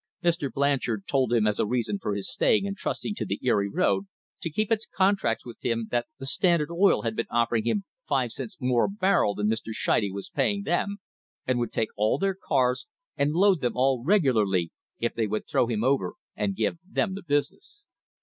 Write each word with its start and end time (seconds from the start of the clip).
Mr. 0.23 0.51
Blanchard 0.51 1.05
told 1.05 1.31
him 1.31 1.45
as 1.45 1.59
a 1.59 1.65
reason 1.67 1.99
for 1.99 2.15
his 2.15 2.27
staying 2.27 2.65
and 2.65 2.75
trusting 2.75 3.13
to 3.13 3.23
the 3.23 3.37
Erie 3.43 3.69
road 3.69 4.05
to 4.41 4.49
keep 4.49 4.71
its 4.71 4.87
contracts 4.87 5.45
with 5.45 5.63
him 5.63 5.89
that 5.91 6.07
the 6.17 6.25
Standard 6.25 6.71
Oil 6.71 7.03
Company 7.03 7.05
had 7.05 7.15
been 7.17 7.27
offering 7.29 7.65
him 7.65 7.83
five 8.09 8.31
cents 8.31 8.57
more 8.59 8.85
a 8.85 8.89
barrel 8.89 9.35
than 9.35 9.45
Mr. 9.47 9.73
Scheide 9.75 10.11
was 10.11 10.31
paying 10.31 10.63
them, 10.63 10.97
and 11.45 11.59
would 11.59 11.71
take 11.71 11.89
all 11.95 12.17
their 12.17 12.33
cars, 12.33 12.87
and 13.15 13.33
load 13.33 13.61
them 13.61 13.73
| 13.73 13.75
all 13.77 14.03
regularly 14.03 14.71
if 14.97 15.13
they 15.13 15.27
would 15.27 15.45
throw 15.47 15.67
him 15.67 15.83
over 15.83 16.15
and 16.35 16.55
give 16.55 16.79
them;— 16.83 17.13
the 17.13 17.21
business. 17.21 17.85